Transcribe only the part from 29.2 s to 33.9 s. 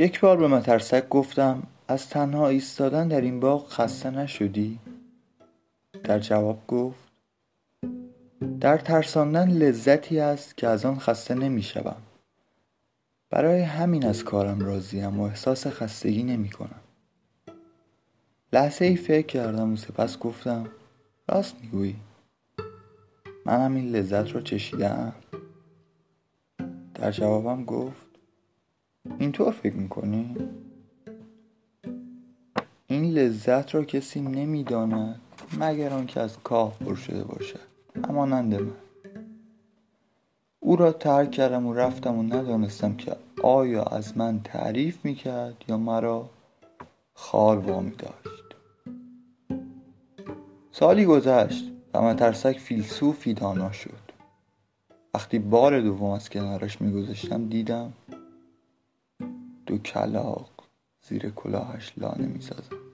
اینطور فکر می‌کنی؟ این لذت را